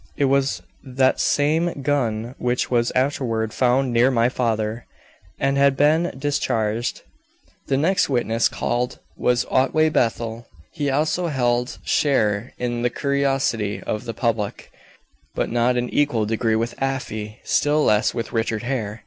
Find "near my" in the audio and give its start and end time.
3.93-4.29